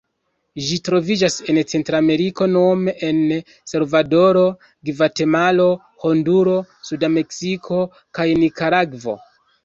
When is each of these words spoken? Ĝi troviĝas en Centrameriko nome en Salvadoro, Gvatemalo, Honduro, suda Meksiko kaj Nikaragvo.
Ĝi 0.67 0.77
troviĝas 0.87 1.33
en 1.51 1.57
Centrameriko 1.71 2.45
nome 2.53 2.93
en 3.07 3.19
Salvadoro, 3.71 4.45
Gvatemalo, 4.89 5.67
Honduro, 6.05 6.55
suda 6.89 7.11
Meksiko 7.17 7.83
kaj 8.19 8.27
Nikaragvo. 8.45 9.15